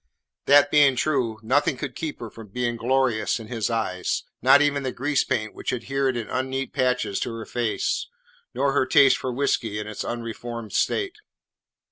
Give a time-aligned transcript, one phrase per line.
[0.47, 4.81] That being true, nothing could keep her from being glorious in his eyes, not even
[4.81, 8.07] the grease paint which adhered in unneat patches to her face,
[8.51, 11.19] nor her taste for whiskey in its unreformed state.